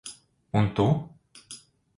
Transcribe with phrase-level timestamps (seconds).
[0.61, 0.87] Un tu?